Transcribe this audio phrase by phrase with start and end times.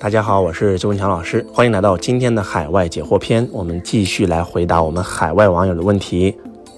[0.00, 3.46] 大家好，我是周文强老师，欢迎来到今天的海外解惑篇。
[3.50, 6.32] 我们继续来回答我们海外网友的问题。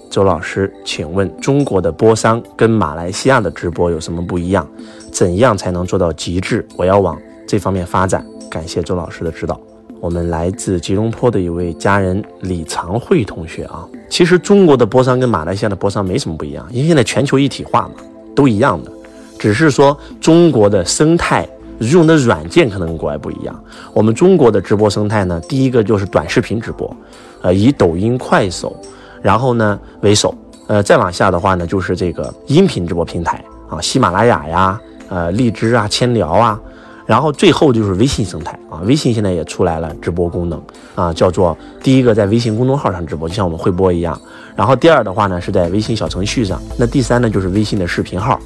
[0.09, 4.67] 周老师，请问中国的播商跟马来西亚的直播有什么不一样？
[5.11, 6.67] 怎样才能做到极致？
[6.75, 7.15] 我要往
[7.47, 8.25] 这方面发展。
[8.49, 9.59] 感谢周老师的指导。
[9.99, 18.03] 我们来自吉隆坡的一位家人李长慧同学啊，其实中国的播商跟马来西亚的播商没什么不一样，因为现在全球一体化嘛，
[18.33, 18.91] 都一样的，
[19.37, 21.47] 只是说中国的生态。
[21.89, 23.63] 用的软件可能跟国外不一样。
[23.93, 26.95] 我们中国的直播生态呢，第一个就是短视频直播，
[27.41, 28.75] 呃，以抖音、快手，
[29.21, 30.33] 然后呢为首，
[30.67, 34.79] 呃，再往下的话呢，就是这个音频直播平台啊，喜马拉雅呀，
[35.09, 36.59] 呃，荔枝啊，千聊啊，
[37.05, 40.61] 然后最后就是微信生态啊，微信现在也出来了直播功能
[40.93, 44.19] 啊，叫做第一个在微信公众号上直播，就像我们会播一样，
[44.55, 48.39] 然后第二的话呢是在微信小程序上，那第三呢就是微信的视频号。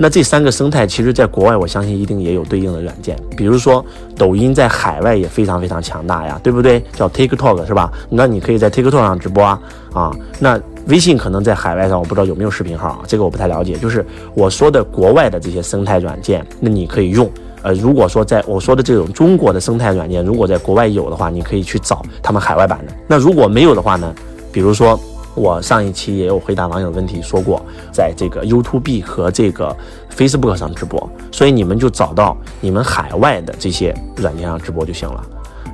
[0.00, 3.16] 那这三个生态，其实在国外，我相信一定也有对应的软件。
[3.36, 3.84] 比如说，
[4.16, 6.80] 抖音在海外也非常非常强大呀，对不对？
[6.92, 7.90] 叫 TikTok 是吧？
[8.08, 9.60] 那你可以在 TikTok 上直播啊。
[9.92, 13.76] 啊，那微信可能在海外上，我不知道有没有视频号啊，这个我不太了解。
[13.76, 17.28] 就是我说的国外的这些生态软件，那你可以用。
[17.62, 22.92] 呃，如果说在我说的这种中国的生态软件，如果在国外有的话，你可以去找他们海外版的。
[23.08, 24.14] 那如果没有的话呢？
[24.52, 24.98] 比如说。
[25.38, 29.74] 我上一期也有回答网友问题，说过在这个 YouTube 和这个
[30.16, 35.24] Facebook 上直播，所以你们就找到你们海外的这些软件上直播就行了。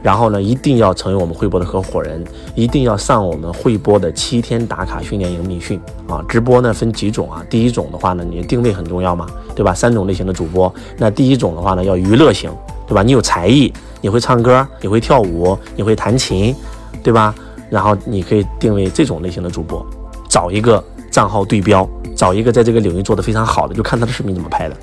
[0.03, 2.23] 然后呢，一定要成为我们会播的合伙人，
[2.55, 6.23] 一定要上我们会播的七天打卡训练营密训啊！
[6.29, 7.42] 直播呢分几种啊？
[7.48, 9.73] 第一种的话呢，你定位很重要嘛，对吧？
[9.73, 12.51] 三种类型的主播，那第一种的话呢，要娱乐型，
[12.87, 13.03] 对吧？
[13.03, 16.55] 你有才艺，你会唱歌，你会跳舞，你会弹琴，
[17.03, 17.35] 对吧？
[17.70, 19.84] 然后你可以定位这种类型的主播，
[20.29, 24.77] 找一个账号对标，找一个在这个领域做得非常好的，就看他的视频怎么拍的，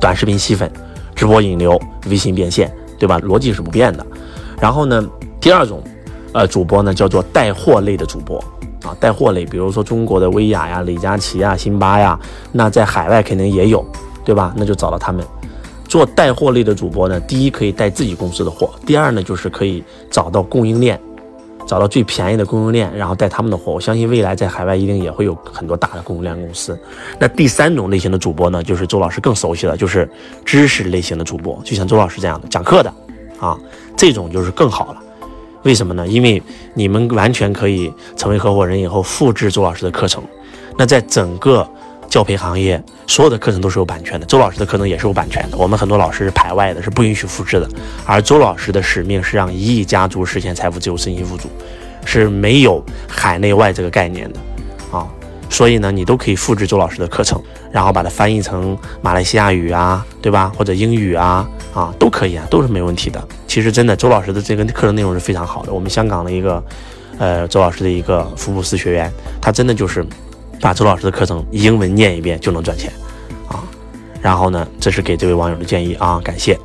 [0.00, 0.70] 短视频吸粉，
[1.14, 3.18] 直播引流，微信变现，对吧？
[3.20, 4.06] 逻辑是不变的。
[4.60, 5.02] 然后呢，
[5.40, 5.82] 第二种，
[6.32, 8.38] 呃，主播呢叫做带货类的主播
[8.82, 12.18] 啊，带货类，比如说中国的薇娅呀、李佳琦呀、辛巴呀，
[12.52, 13.84] 那在海外肯定也有，
[14.24, 14.54] 对吧？
[14.56, 15.24] 那就找到他们
[15.88, 21.00] 做带货类的主播呢，第一可以带自己公司的货，第二呢就是可以找到供应链。
[21.70, 23.70] 找到最便宜的供应链，然后带他们的货。
[23.72, 26.76] 我相信未来在海外一定也会有很多大的供应链公司。
[27.20, 30.10] 那第三种类型的主播呢，就是周老师更熟悉的，就是
[30.44, 32.92] 知识类型的主播，就像周老师这样的讲课的
[33.38, 33.56] 啊，
[33.96, 35.02] 这种就是更好了。
[35.62, 36.04] 为什么呢？
[36.08, 36.42] 因为
[36.74, 40.20] 你们完全可以成为合伙人以后复制周老师的课程。
[40.76, 41.64] 那在整个
[42.10, 44.26] 教培行业，所有的课程都是有版权的。
[44.26, 45.56] 周老师的课程也是有版权的。
[45.56, 47.68] 我们很多老师是排外的，是不允许复制的。
[48.04, 51.48] 而周老师的使命是让一亿家族实现财富自由、身心富足，
[52.04, 54.40] 是没有海内外这个概念的
[54.90, 55.06] 啊。
[55.48, 57.40] 所以呢，你都可以复制周老师的课程，
[57.70, 60.52] 然后把它翻译成马来西亚语啊，对吧？
[60.56, 63.22] 或者英语啊，啊，都可以啊，都是没问题的。
[63.46, 65.72] 其实真的，周老师的这个课程内容是非常好的。
[65.72, 66.60] 我们香港的一个，
[67.18, 70.04] 呃，周老师的一个福布斯学员，他真的就是。
[70.60, 72.92] 把周老师的课程英文念一遍就能赚钱，
[73.48, 73.64] 啊，
[74.20, 76.58] 然后呢，这是给这位网友的建议啊，感谢。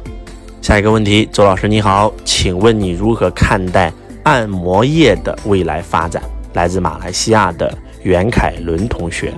[0.62, 6.22] 下一个问题，周老师你好，请问你如何看待按摩业的未来发展？
[6.54, 9.34] 来自马来西亚的袁凯伦同学，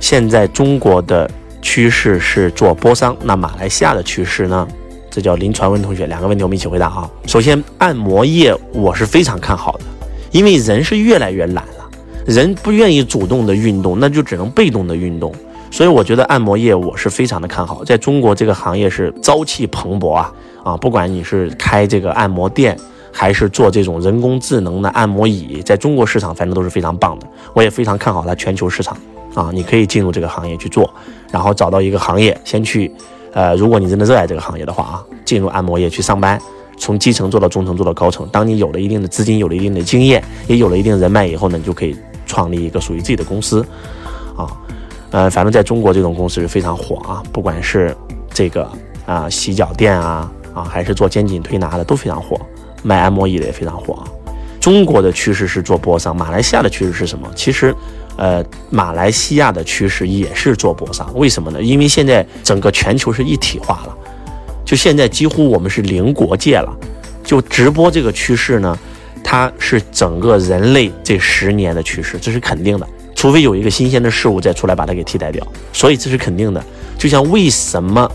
[0.00, 1.30] 现在中国的
[1.60, 4.66] 趋势是做播商，那马来西亚的趋势呢？
[5.10, 7.10] 这叫林传文同学，两个问题我们一起回答啊。
[7.26, 9.84] 首先，按摩业我是非常看好的，
[10.30, 11.64] 因为人是越来越懒。
[12.26, 15.34] 人不愿意主动的运动，那就只能被动的运动。
[15.70, 20.32] 所以我觉得按摩业我是非常的看好，在中国这个行业是朝气蓬勃啊
[20.62, 20.76] 啊！
[20.76, 22.76] 不管你是开这个按摩店，
[23.10, 27.26] 还是做这种人工智能的按摩椅，在中国市场反正都是非常棒的。
[27.54, 28.96] 我也非常看好它全球市场
[29.34, 29.50] 啊！
[29.52, 30.92] 你可以进入这个行业去做，
[31.30, 32.92] 然后找到一个行业，先去，
[33.32, 36.38] 呃，如果你真的热爱这个行业的话啊，进入按摩业去上班。
[36.78, 38.28] 从基层做到中层，做到高层。
[38.32, 41.96] 当你有了一定的资金，有了一定的经验，也有了一定人脉以后呢，你就可以
[42.32, 43.60] 创立一个属于自己的公司，
[44.34, 44.48] 啊，
[45.10, 47.94] 呃，反正在中国这种公司是非常火啊，不管是
[48.32, 48.66] 这个
[49.04, 52.40] 啊洗脚店啊啊，还是做肩颈推拿的都非常火，
[52.82, 54.08] 卖按摩椅的也非常火啊。
[54.58, 57.30] 中国的趋势是做播商，马来西亚的趋势是什么？
[57.34, 57.74] 其实，
[58.16, 61.60] 呃，马来西亚的趋势也是做播商，为什么呢？
[61.60, 63.94] 因为现在整个全球是一体化了。
[64.64, 66.74] 就现在几乎我们是零国界了，
[67.22, 68.78] 就直播这个趋势呢，
[69.32, 72.86] 它是整个人类这十年的趋势，这是肯定的。
[73.14, 75.42] 除非有一个新鲜的事物再出来把它给替代掉，
[75.72, 76.62] 所以这是肯定的。
[76.98, 78.06] 就像为什么，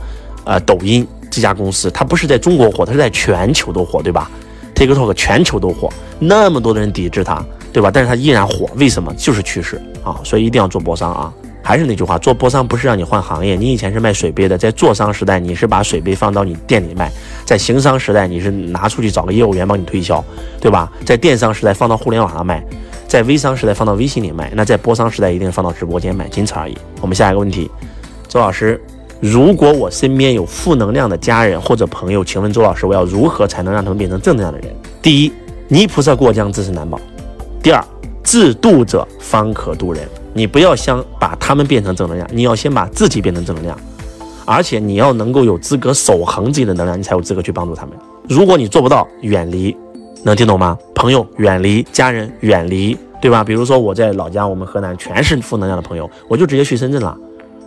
[0.45, 4.29] 呃，抖音这家公司它不是在中国火，它是在全球都火，对吧
[4.75, 7.43] ？TikTok 全球都火，那么多的人抵制它，
[7.73, 7.89] 对吧？
[7.91, 9.11] 但是它依然火，为什么？
[9.15, 10.21] 就是趋势啊！
[10.23, 11.33] 所以一定要做博商啊！
[11.67, 13.57] 还是那句话，做波商不是让你换行业。
[13.57, 17.09] 你以前是卖水杯的，在做商时代，你是把水杯放到你店里卖；
[17.43, 20.23] 在行商时代，你是拿出去找个业务员帮你推销，
[20.61, 20.89] 对吧？
[21.03, 22.61] 在电商时代，放到互联网上卖；
[23.05, 24.49] 在微商时代，放到微信里卖。
[24.55, 26.77] 那在波商时代，一定放到直播间卖，仅此而已。
[27.01, 27.69] 我们下一个问题，
[28.29, 28.81] 周老师，
[29.19, 34.73] 如果我身边有负能量的家人或者朋友，请问周老师，我要如何才能让他们变成正能量的人？
[35.01, 35.33] 第一，
[35.67, 36.97] 泥菩萨过江，自身难保；
[37.61, 37.83] 第二，
[38.23, 40.07] 自渡者方可渡人。
[40.37, 43.75] 你不要想把他们变成正能量，你要先把自己变成正能量，
[44.45, 47.97] 而且你要能够有资格守恒自己的能量，你才有资格去帮助他们。
[48.29, 49.75] 如果你做不到，远离，
[50.21, 50.77] 能听懂吗？
[50.93, 53.43] 朋友远离，家人远离，对吧？
[53.43, 57.17] 比如说我在老家，我们河南全是负能量的朋友，我就直接去深圳了。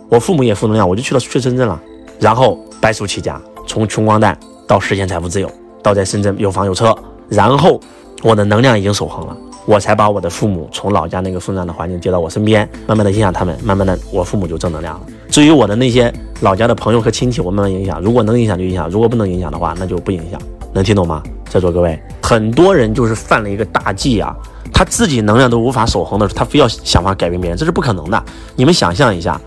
[0.07, 1.77] 我父母也负能量，我就去了去深圳了，
[2.21, 5.51] 然后白手起家，从穷光蛋到实现财富自由，
[5.83, 6.97] 到在深圳有房有车，
[7.27, 7.77] 然后
[8.23, 9.35] 我的能量已经守恒了。
[9.65, 15.01] 我才把我的父母从老家那个负能量的环境接到我身边，慢慢的影响他们，慢慢的我父母就正能量了。
[15.29, 16.11] 至于我的那些
[16.41, 20.41] 老家的朋友和亲戚，我慢慢影响，如果能影响就影响，如果不能影响的话，那就不影响。
[20.73, 21.21] 能听懂吗？
[21.49, 24.35] 在座各位，很多人就是犯了一个大忌啊，
[24.73, 28.23] 他自己能量都无法守恒的时候，他非要想法改变别人，这是不可能的。
[28.55, 29.39] 你们想象一下，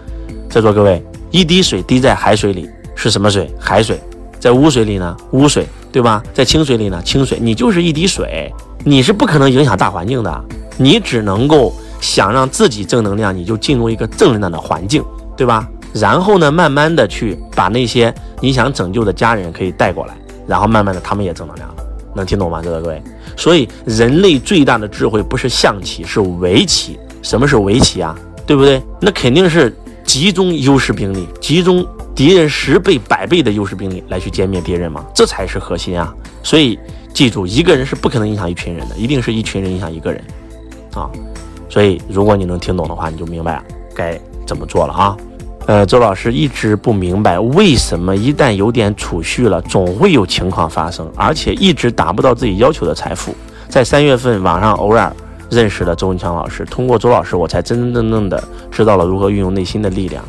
[0.48, 3.50] 在座各位，一滴水滴在海水里是什么水？
[3.58, 3.98] 海水。
[4.38, 5.16] 在污水里呢？
[5.30, 6.20] 污水，对吧？
[6.34, 7.00] 在清水里呢？
[7.04, 7.38] 清水。
[7.40, 8.52] 你就是一滴水。
[8.82, 10.44] 你是不可能影响大环境的，
[10.76, 15.04] 你只能够想让自己正能量，你就进入一个正能量的环境，
[15.36, 15.68] 对吧？
[15.92, 20.16] 然后呢，慢慢的去把那些你想拯救的家人可以带过来，
[20.48, 21.76] 然后慢慢的他们也正能量了，
[22.12, 22.60] 能听懂吗？
[22.60, 23.00] 在座各位，
[23.36, 26.98] 所以人类最大的智慧不是象棋，是围棋。
[27.22, 28.18] 什么是围棋啊？
[28.44, 28.82] 对不对？
[29.00, 29.72] 那肯定是
[30.04, 36.14] 集中优势兵力，集中敌人十倍、百倍的优势兵力来去歼灭敌人吗，这才是核心啊！
[36.42, 36.78] 所以。
[37.14, 40.20] 记住，一个人是不可能影响一群人的，一定是一群人影响一个人，
[40.94, 41.08] 啊，
[41.68, 43.62] 所以如果你能听懂的话，你就明白
[43.94, 45.16] 该怎么做了啊。
[45.66, 53.32] 呃，周老师一直不明白，为什么一旦有点储蓄了，总会有情况发生，而且一直达不到自己要求的财富。
[53.68, 55.14] 在三月份网上偶尔
[55.48, 60.24] 认识了周文强老师，通过周老师，我才真真正正的知道了如何运用内心的力量。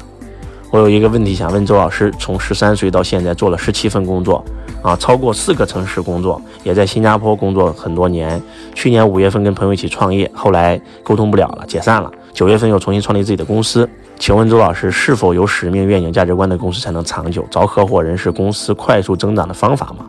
[0.76, 4.44] 我有一个问题想问周老师：从十三岁到现在做了十七份工作，
[4.82, 8.42] 啊，超过四个城市工作，也在新加坡工作很多年。
[8.74, 12.12] 去年五月份跟朋友一起创业，后来沟通不了了，解散了。
[12.34, 13.90] 九月份又重新创立自己的公司。
[14.20, 17.48] 请问周老师，是否有使命、愿景、价值观的公司才能长久？
[17.50, 20.06] 找合伙人是公司快速增长的方法吗？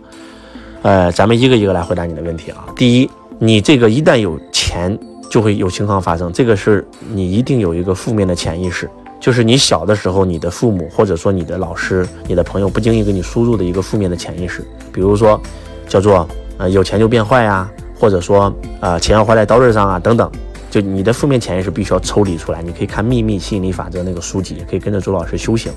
[0.82, 2.66] 呃，咱们一个一个来回答你的问题啊。
[2.74, 3.08] 第一，
[3.38, 4.98] 你这个一旦有钱，
[5.30, 6.84] 就会有情况发生，这个是
[7.14, 8.90] 你一定有一个负面的潜意识。
[9.26, 14.62] 就是你小的时候，你的父母或者说你的老师、你的朋友不经意给你输入的一个负面的潜意识，
[14.93, 15.40] 比如说，
[15.88, 16.28] 叫做
[16.58, 17.69] 呃有钱就变坏呀，
[17.99, 20.31] 或者说呃钱要花在刀刃上啊等等，
[20.70, 22.62] 就你的负面潜意识必须要抽离出来。
[22.62, 25.73] 你可以看《秘密吸引力法则》那个书籍，可以跟着周老师修行。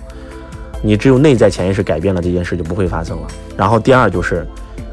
[0.84, 3.28] 你只有内在潜意识改变了，这件事就不会发生了。
[3.58, 4.46] 然后第二就是，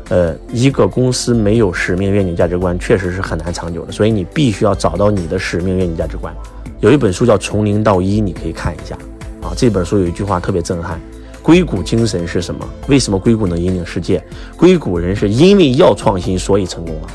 [0.08, 3.92] 呃，一个公司没有使命、愿景、价值观，确实是很难长久的。
[3.92, 6.34] 所以你必须要找到你的使命、愿景、价值观。
[6.80, 8.94] 有一本书叫《从零到一》，你可以看一下
[9.40, 9.52] 啊。
[9.56, 11.00] 这本书有一句话特别震撼：
[11.42, 12.68] 硅谷精神是什么？
[12.86, 14.22] 为什么硅谷能引领世界？
[14.56, 17.08] 硅谷人是因为要创新，所以成功了。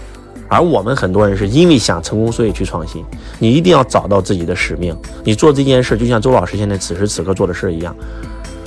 [0.47, 3.05] 而我们很多人是因为想成功，所以去创新。
[3.39, 4.95] 你一定要找到自己的使命。
[5.23, 7.95] 你做这件事，就像周老师现在此时此刻做的事一样。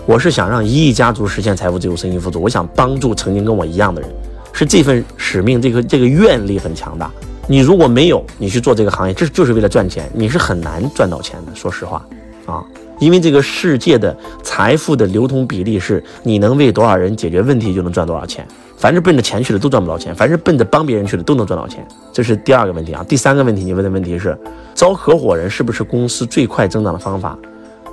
[0.06, 2.40] 我是想让一亿家族实现财富自由、身心富足。
[2.40, 4.10] 我想帮助曾经跟我一样的人，
[4.52, 7.10] 是这份使命，这个这个愿力很强大。
[7.46, 11.54] 你如果没有你去做这个行业，这就是为了赚钱，你是很难赚到钱的。
[11.54, 12.04] 说实话，
[12.46, 12.64] 啊，
[12.98, 18.46] 因为这个世界的财富的流通比例是，你能为多少人解决问题就能赚多少钱。
[18.76, 21.86] 凡是奔着钱去的都赚不到钱，凡是奔着帮别人去的都能赚到钱。
[22.12, 23.04] 这是第二个问题啊。
[23.08, 24.36] 第三个问题，你问的问题是，
[24.74, 27.38] 招合伙人是不是公司最快增长的方法？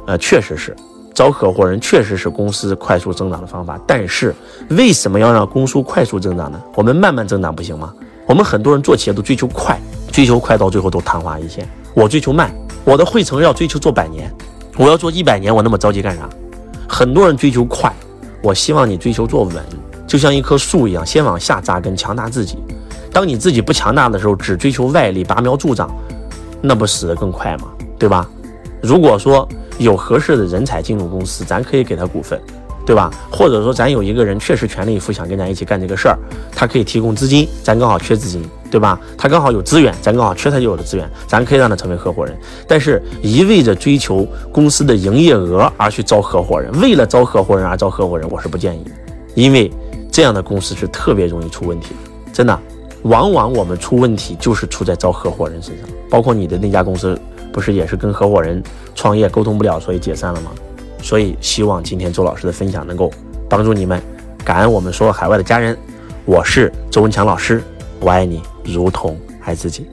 [0.08, 0.75] 呃，确实是，
[1.13, 3.79] 招合伙人确实是公司快速增长的方法。
[3.86, 4.34] 但是
[4.70, 6.60] 为什么要让公司快速增长呢？
[6.75, 7.93] 我们慢慢增长不行吗？
[8.32, 9.78] 我们很多人做企业都追求快，
[10.10, 11.68] 追求快到最后都昙花一现。
[11.94, 12.50] 我追求慢，
[12.86, 14.34] 我的汇成要追求做百年，
[14.78, 16.30] 我要做一百年，我那么着急干啥？
[16.88, 17.94] 很多人追求快，
[18.42, 19.62] 我希望你追求做稳，
[20.08, 22.58] 就像一棵树一样，先往下扎根，强大自己。
[23.12, 25.94] 当你自己不强大的时候，只追求外力，拔苗助长，
[26.62, 27.68] 那不死得更快吗？
[28.00, 28.26] 对吧？
[28.82, 29.46] 如果说
[29.78, 32.40] 有合适的人才进入公司，咱可以给他股份。
[32.86, 33.12] 对吧？
[33.32, 36.18] 或者说，咱有一个人确实全力以赴想跟咱一起干这个事儿，
[36.56, 39.00] 他可以提供资金，咱刚好缺资金，对吧？
[39.18, 42.38] 他刚好有资源，咱刚好缺他就有的资源，咱可以让他成为合伙人。
[42.68, 48.92] 但是，一味着追求公司的营业额而去招合伙人，为了招合伙人而招合伙人，我是不建议的，
[49.36, 49.72] 因为
[50.12, 51.96] 这样的公司是特别容易出问题，
[52.34, 52.60] 真的。
[53.04, 57.20] 往往我们出问题就是出在招合伙人身上，包括你的那家公司
[57.52, 58.62] 不是也是跟合伙人
[58.94, 60.52] 创业沟通不了，所以解散了吗？
[61.01, 63.12] 所以希望今天周老师的分享能够
[63.50, 64.01] 帮助你们，
[64.46, 65.77] 感恩我们所有海外的家人。
[66.25, 67.63] 我是周文强老师，
[68.00, 69.88] 我爱你如同爱自己。